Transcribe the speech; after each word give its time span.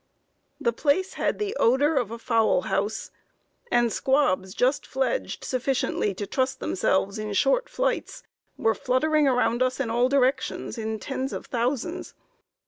"The 0.59 0.73
place 0.73 1.13
had 1.13 1.37
the 1.37 1.55
odor 1.57 1.95
of 1.95 2.09
a 2.09 2.17
fowl 2.17 2.61
house, 2.61 3.11
and 3.71 3.93
squabs 3.93 4.55
just 4.55 4.83
fledged 4.87 5.43
sufficiently 5.43 6.15
to 6.15 6.25
trust 6.25 6.59
themselves 6.59 7.19
in 7.19 7.33
short 7.33 7.69
flights, 7.69 8.23
were 8.57 8.73
fluttering 8.73 9.27
around 9.27 9.61
us 9.61 9.79
in 9.79 9.91
all 9.91 10.09
directions, 10.09 10.79
in 10.79 10.97
tens 10.97 11.33
of 11.33 11.45
thousands. 11.45 12.15